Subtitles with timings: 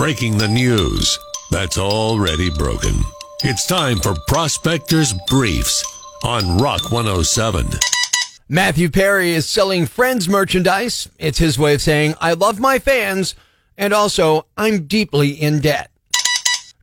[0.00, 1.18] breaking the news
[1.50, 2.94] that's already broken.
[3.42, 5.84] It's time for Prospectors Briefs
[6.24, 7.68] on Rock 107.
[8.48, 11.10] Matthew Perry is selling Friends merchandise.
[11.18, 13.34] It's his way of saying, I love my fans,
[13.76, 15.90] and also, I'm deeply in debt.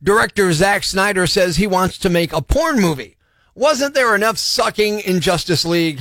[0.00, 3.16] Director Zack Snyder says he wants to make a porn movie.
[3.56, 6.00] Wasn't there enough sucking in Justice League?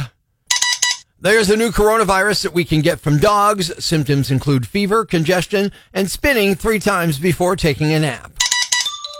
[1.19, 3.83] There's a new coronavirus that we can get from dogs.
[3.83, 8.33] Symptoms include fever, congestion, and spinning three times before taking a nap.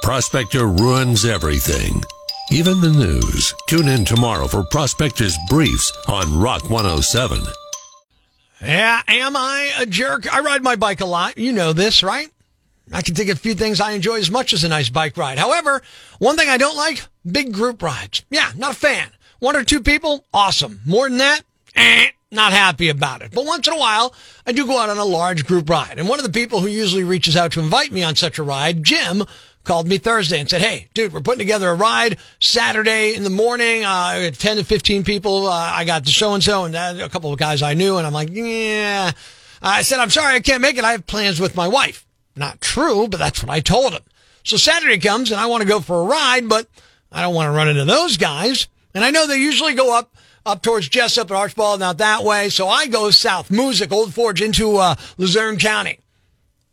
[0.04, 2.04] Prospector ruins everything,
[2.52, 3.52] even the news.
[3.68, 7.42] Tune in tomorrow for Prospectors Briefs on Rock 107.
[8.62, 10.32] Yeah, am I a jerk?
[10.32, 11.40] I ride my bike a lot.
[11.40, 12.30] You know this, right?
[12.94, 15.18] I can think of a few things I enjoy as much as a nice bike
[15.18, 15.40] ride.
[15.40, 15.82] However,
[16.20, 18.24] one thing I don't like, big group rides.
[18.30, 19.10] Yeah, not a fan.
[19.40, 20.82] One or two people, awesome.
[20.86, 21.42] More than that,
[21.78, 23.32] eh, not happy about it.
[23.32, 24.14] But once in a while,
[24.46, 25.98] I do go out on a large group ride.
[25.98, 28.44] And one of the people who usually reaches out to invite me on such a
[28.44, 29.24] ride, Jim,
[29.64, 33.30] called me Thursday and said, Hey, dude, we're putting together a ride Saturday in the
[33.30, 33.84] morning.
[33.84, 35.48] Uh, 10 to 15 people.
[35.48, 37.98] Uh, I got the so and so and a couple of guys I knew.
[37.98, 39.12] And I'm like, yeah.
[39.62, 40.84] I said, I'm sorry, I can't make it.
[40.84, 42.06] I have plans with my wife.
[42.36, 44.04] Not true, but that's what I told him.
[44.44, 46.68] So Saturday comes and I want to go for a ride, but
[47.12, 48.68] I don't want to run into those guys.
[48.94, 50.16] And I know they usually go up,
[50.48, 52.50] up towards Jessup and Archbald, not that way.
[52.50, 56.00] So I go south, Moosic, Old Forge into, uh, Luzerne County.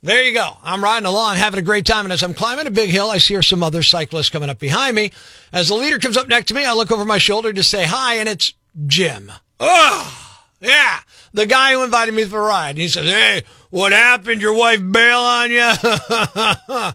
[0.03, 0.58] There you go.
[0.62, 2.05] I'm riding along, having a great time.
[2.05, 4.95] And as I'm climbing a big hill, I see some other cyclists coming up behind
[4.95, 5.12] me.
[5.50, 7.84] As the leader comes up next to me, I look over my shoulder to say
[7.84, 8.52] hi, and it's
[8.86, 9.33] Jim.
[9.58, 11.00] Oh, yeah.
[11.33, 12.77] The guy who invited me for a ride.
[12.77, 14.42] He says, Hey, what happened?
[14.42, 15.56] Your wife bail on you?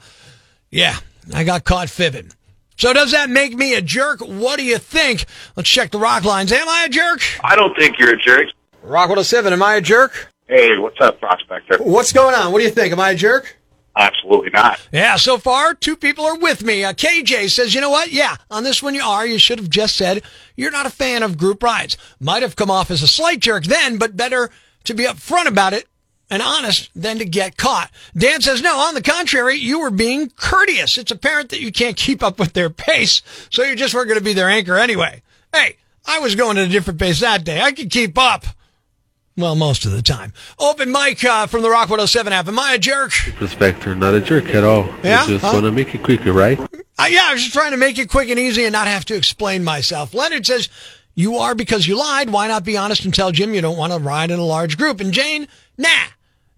[0.70, 0.98] yeah,
[1.34, 2.32] I got caught fibbing.
[2.80, 4.22] So does that make me a jerk?
[4.22, 5.26] What do you think?
[5.58, 6.50] Let's check the rock lines.
[6.54, 7.20] Am I a jerk?
[7.44, 8.48] I don't think you're a jerk.
[8.82, 10.32] Rock 107, am I a jerk?
[10.48, 11.78] Hey, what's up, prospector?
[11.84, 12.54] What's going on?
[12.54, 12.94] What do you think?
[12.94, 13.58] Am I a jerk?
[13.98, 14.80] Absolutely not.
[14.94, 16.86] Yeah, so far, two people are with me.
[16.86, 18.14] Uh, KJ says, you know what?
[18.14, 19.28] Yeah, on this one you are.
[19.28, 20.24] You should have just said
[20.56, 21.98] you're not a fan of group rides.
[22.22, 24.50] Might have come off as a slight jerk then, but better
[24.86, 25.86] to be upfront about it
[26.30, 27.90] and honest than to get caught.
[28.16, 30.98] Dan says, no, on the contrary, you were being courteous.
[30.98, 34.20] It's apparent that you can't keep up with their pace, so you just weren't going
[34.20, 35.22] to be their anchor anyway.
[35.54, 37.62] Hey, I was going at a different pace that day.
[37.62, 38.46] I could keep up.
[39.38, 40.34] Well, most of the time.
[40.60, 42.48] Open mic uh, from the Rock 107 app.
[42.50, 43.12] Am I a jerk?
[43.38, 44.86] Prospector, not a jerk at all.
[45.02, 45.22] Yeah?
[45.24, 45.52] I just Huh?
[45.54, 46.60] want to make it quicker, right?
[46.60, 49.06] Uh, yeah, I was just trying to make it quick and easy and not have
[49.06, 50.14] to explain myself.
[50.14, 50.68] Leonard says,
[51.16, 52.30] You are because you lied.
[52.32, 54.78] Why not be honest and tell Jim you don't want to ride in a large
[54.78, 55.00] group?
[55.00, 55.48] And Jane,
[55.78, 55.88] nah,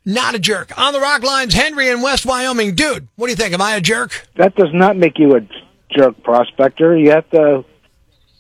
[0.06, 0.78] not a jerk.
[0.78, 2.75] On the rock lines, Henry in West Wyoming.
[2.75, 3.53] Dude, what do you think?
[3.53, 4.28] Am I a jerk?
[4.35, 5.41] that does not make you a
[5.95, 6.97] jerk prospector.
[6.97, 7.66] You have to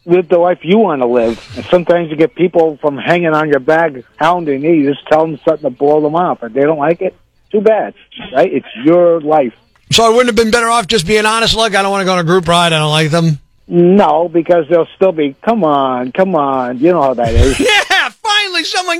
[0.05, 1.39] live the life you want to live.
[1.55, 4.71] And sometimes you get people from hanging on your bag, hounding you.
[4.71, 6.41] You just tell them something to blow them off.
[6.43, 7.15] If they don't like it,
[7.51, 7.93] too bad,
[8.33, 8.51] right?
[8.51, 9.53] It's your life.
[9.91, 11.55] So I wouldn't have been better off just being honest.
[11.55, 12.71] Look, I don't want to go on a group ride.
[12.73, 13.39] I don't like them.
[13.67, 16.79] No, because they'll still be, come on, come on.
[16.79, 17.59] You know how that is.
[17.90, 17.90] Yeah,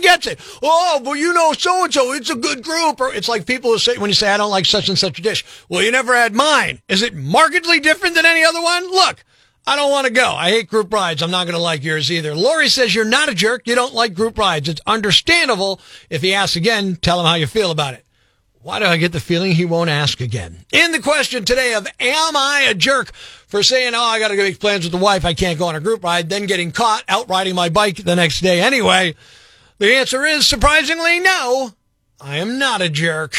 [0.02, 0.40] gets it.
[0.62, 3.00] Oh, well, you know, so and so, it's a good group.
[3.00, 5.20] Or it's like people who say, when you say, I don't like such and such
[5.20, 5.46] a dish.
[5.70, 6.82] Well, you never had mine.
[6.88, 8.90] Is it markedly different than any other one?
[8.92, 9.24] Look,
[9.66, 10.34] I don't want to go.
[10.34, 11.22] I hate group rides.
[11.22, 12.34] I'm not going to like yours either.
[12.36, 13.68] Lori says you're not a jerk.
[13.68, 14.68] You don't like group rides.
[14.68, 15.80] It's understandable.
[16.10, 18.06] If he asks again, tell him how you feel about it.
[18.64, 20.66] Why do I get the feeling he won't ask again?
[20.72, 23.12] In the question today of am I a jerk
[23.48, 25.26] for saying, oh, I got to make plans with the wife.
[25.26, 28.16] I can't go on a group ride, then getting caught out riding my bike the
[28.16, 29.16] next day anyway.
[29.81, 31.72] The answer is surprisingly no.
[32.19, 33.36] I am not a jerk.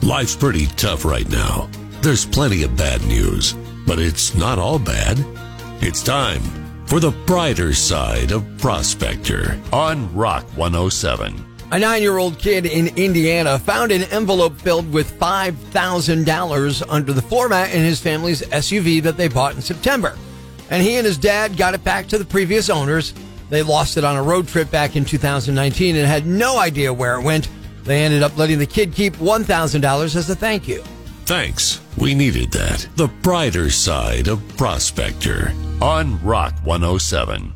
[0.00, 1.68] Life's pretty tough right now.
[2.00, 3.52] There's plenty of bad news,
[3.86, 5.22] but it's not all bad.
[5.82, 6.40] It's time
[6.86, 11.34] for the brighter side of Prospector on Rock 107.
[11.70, 17.20] A nine year old kid in Indiana found an envelope filled with $5,000 under the
[17.20, 20.16] floor mat in his family's SUV that they bought in September.
[20.72, 23.12] And he and his dad got it back to the previous owners.
[23.50, 27.20] They lost it on a road trip back in 2019 and had no idea where
[27.20, 27.50] it went.
[27.84, 30.82] They ended up letting the kid keep $1,000 as a thank you.
[31.26, 31.82] Thanks.
[31.98, 32.88] We needed that.
[32.96, 35.52] The brighter side of Prospector
[35.82, 37.52] on Rock 107.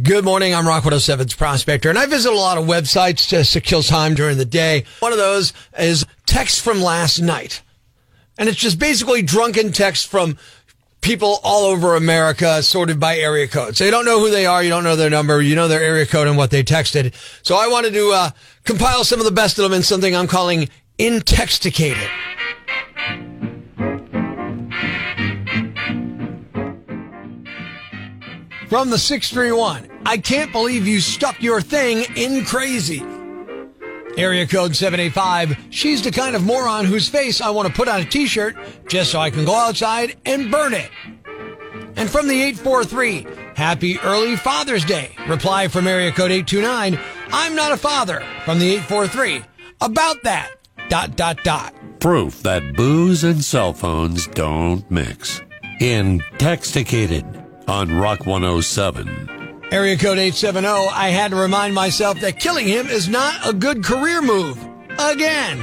[0.00, 0.54] Good morning.
[0.54, 4.14] I'm Rock 107's Prospector, and I visit a lot of websites just to kill time
[4.14, 4.84] during the day.
[5.00, 7.62] One of those is text from last night.
[8.38, 10.38] And it's just basically drunken text from
[11.00, 13.76] people all over America sorted by area code.
[13.76, 15.82] So you don't know who they are, you don't know their number, you know their
[15.82, 17.14] area code and what they texted.
[17.42, 18.30] So I wanted to uh,
[18.64, 20.68] compile some of the best of them in something I'm calling
[20.98, 22.08] Intexticated.
[28.68, 33.02] From the 631, I can't believe you stuck your thing in crazy.
[34.18, 35.56] Area code 785.
[35.70, 38.56] She's the kind of moron whose face I want to put on a t-shirt
[38.88, 40.90] just so I can go outside and burn it.
[41.94, 45.12] And from the 843, happy early Father's Day.
[45.28, 46.98] Reply from area code 829.
[47.30, 49.44] I'm not a father from the 843.
[49.80, 50.50] About that.
[50.88, 51.74] Dot, dot, dot.
[52.00, 55.40] Proof that booze and cell phones don't mix.
[55.80, 59.37] Intexticated on Rock 107.
[59.70, 60.66] Area code 870.
[60.66, 64.58] I had to remind myself that killing him is not a good career move.
[64.98, 65.62] Again.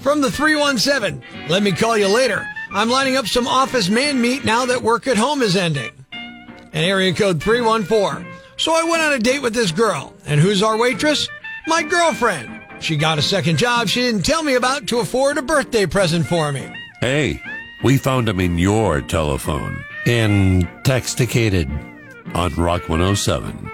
[0.00, 1.22] From the 317.
[1.48, 2.48] Let me call you later.
[2.72, 5.92] I'm lining up some office man meat now that work at home is ending.
[6.12, 8.26] And area code 314.
[8.56, 10.14] So I went on a date with this girl.
[10.24, 11.28] And who's our waitress?
[11.66, 12.62] My girlfriend.
[12.80, 16.26] She got a second job she didn't tell me about to afford a birthday present
[16.26, 16.74] for me.
[17.02, 17.42] Hey,
[17.82, 19.84] we found him in your telephone.
[20.06, 21.93] Intexticated
[22.34, 23.70] on Rock 107.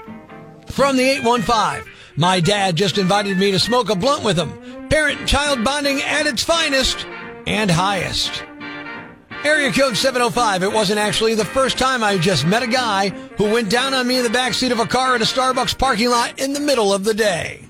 [0.67, 1.93] From the 815.
[2.17, 4.89] My dad just invited me to smoke a blunt with him.
[4.89, 7.07] Parent child bonding at its finest
[7.47, 8.45] and highest.
[9.43, 10.63] Area code 705.
[10.63, 13.09] It wasn't actually the first time I just met a guy
[13.39, 16.11] who went down on me in the backseat of a car at a Starbucks parking
[16.11, 17.65] lot in the middle of the day.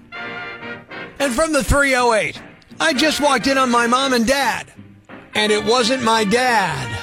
[1.20, 2.42] And from the 308.
[2.80, 4.72] I just walked in on my mom and dad.
[5.34, 6.98] And it wasn't my dad.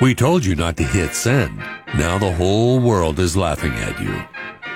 [0.00, 1.62] We told you not to hit send.
[1.94, 4.24] Now the whole world is laughing at you.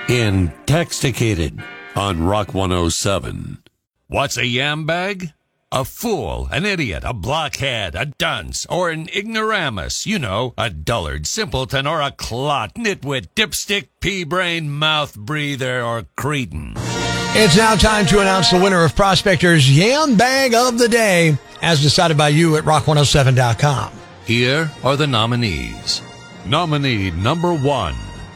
[0.07, 1.65] Intexticated
[1.97, 3.63] on Rock 107.
[4.07, 5.33] What's a yam bag?
[5.73, 10.07] A fool, an idiot, a blockhead, a dunce, or an ignoramus.
[10.07, 16.75] You know, a dullard, simpleton, or a clot, nitwit, dipstick, pea-brain, mouth breather, or cretin.
[16.77, 21.83] It's now time to announce the winner of Prospector's Yam Bag of the Day, as
[21.83, 23.93] decided by you at rock107.com.
[24.25, 26.03] Here are the nominees.
[26.49, 27.95] Nominee number one.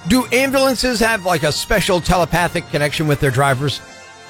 [0.08, 3.80] Do ambulances have like a special telepathic connection with their drivers?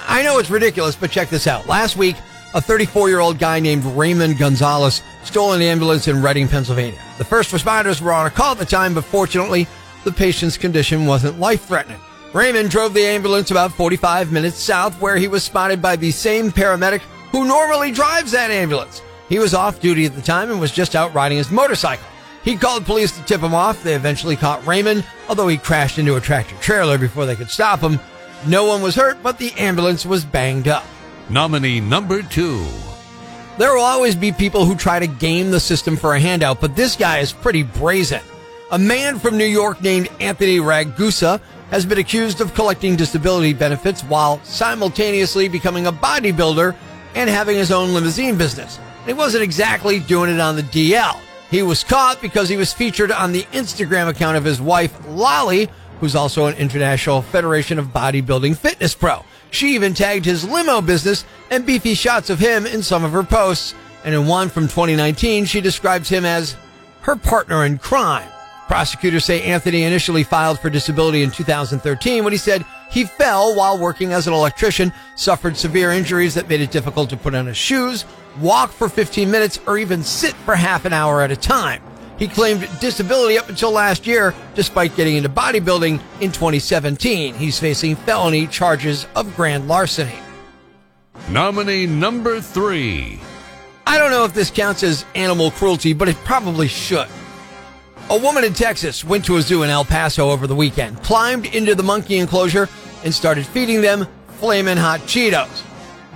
[0.06, 1.67] I know it's ridiculous, but check this out.
[1.67, 2.17] Last week,
[2.55, 7.00] a 34 year old guy named Raymond Gonzalez stole an ambulance in Reading, Pennsylvania.
[7.19, 9.67] The first responders were on a call at the time, but fortunately,
[10.05, 12.00] the patient's condition wasn't life threatening.
[12.32, 16.50] Raymond drove the ambulance about 45 minutes south, where he was spotted by the same
[16.50, 17.00] paramedic
[17.32, 19.03] who normally drives that ambulance.
[19.29, 22.06] He was off duty at the time and was just out riding his motorcycle.
[22.43, 23.83] He called police to tip him off.
[23.83, 27.81] They eventually caught Raymond, although he crashed into a tractor trailer before they could stop
[27.81, 28.01] him.
[28.47, 30.85] No one was hurt, but the ambulance was banged up.
[31.29, 32.65] Nominee number two.
[33.59, 36.75] There will always be people who try to game the system for a handout, but
[36.75, 38.23] this guy is pretty brazen.
[38.71, 41.41] A man from New York named Anthony Ragusa
[41.71, 46.75] has been accused of collecting disability benefits while simultaneously becoming a bodybuilder
[47.15, 48.79] and having his own limousine business.
[49.05, 51.21] He wasn't exactly doing it on the DL.
[51.50, 55.69] He was caught because he was featured on the Instagram account of his wife, Lolly,
[55.99, 59.25] who's also an International Federation of Bodybuilding fitness pro.
[59.50, 63.25] She even tagged his limo business and beefy shots of him in some of her
[63.25, 63.75] posts.
[64.05, 66.56] And in one from 2019, she describes him as
[67.02, 68.29] her partner in crime.
[68.69, 73.79] Prosecutors say Anthony initially filed for disability in 2013 when he said he fell while
[73.79, 77.57] working as an electrician, suffered severe injuries that made it difficult to put on his
[77.57, 78.05] shoes,
[78.41, 81.83] walk for 15 minutes, or even sit for half an hour at a time.
[82.19, 87.35] He claimed disability up until last year, despite getting into bodybuilding in 2017.
[87.35, 90.19] He's facing felony charges of grand larceny.
[91.31, 93.20] Nominee number three.
[93.87, 97.09] I don't know if this counts as animal cruelty, but it probably should.
[98.10, 101.46] A woman in Texas went to a zoo in El Paso over the weekend, climbed
[101.46, 102.69] into the monkey enclosure,
[103.05, 104.05] and started feeding them
[104.40, 105.62] flaming hot Cheetos.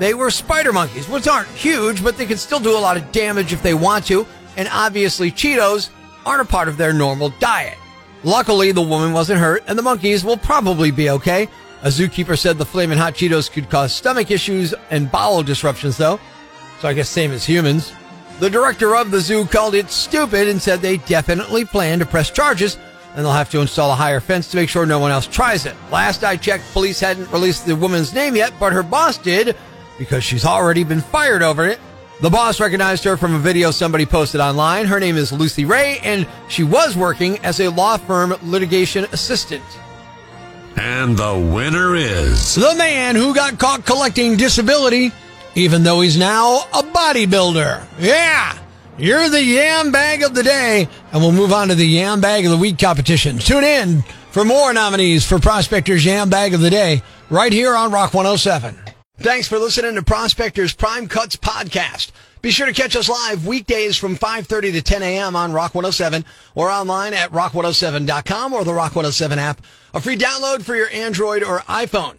[0.01, 3.13] They were spider monkeys, which aren't huge, but they can still do a lot of
[3.13, 5.91] damage if they want to, and obviously Cheetos
[6.27, 7.79] aren't a part of their normal diet.
[8.25, 11.49] Luckily, the woman wasn't hurt, and the monkeys will probably be okay.
[11.85, 16.19] A zookeeper said the flaming hot Cheetos could cause stomach issues and bowel disruptions, though.
[16.81, 17.93] So I guess same as humans.
[18.41, 22.31] The director of the zoo called it stupid and said they definitely plan to press
[22.31, 22.79] charges
[23.15, 25.67] and they'll have to install a higher fence to make sure no one else tries
[25.67, 25.77] it.
[25.91, 29.57] Last I checked, police hadn't released the woman's name yet, but her boss did
[29.99, 31.79] because she's already been fired over it.
[32.21, 34.87] The boss recognized her from a video somebody posted online.
[34.87, 39.65] Her name is Lucy Ray, and she was working as a law firm litigation assistant.
[40.77, 42.55] And the winner is.
[42.55, 45.13] The man who got caught collecting disability,
[45.55, 47.85] even though he's now a bodybuilder.
[47.99, 48.59] Yeah!
[48.97, 52.45] You're the yam bag of the day, and we'll move on to the yam bag
[52.45, 53.39] of the week competition.
[53.39, 57.91] Tune in for more nominees for Prospector's Yam Bag of the Day right here on
[57.91, 58.77] Rock 107.
[59.19, 62.11] Thanks for listening to Prospector's Prime Cuts podcast.
[62.43, 65.35] Be sure to catch us live weekdays from 5.30 to 10 a.m.
[65.35, 69.61] on Rock 107 or online at rock107.com or the Rock 107 app,
[69.95, 72.19] a free download for your Android or iPhone.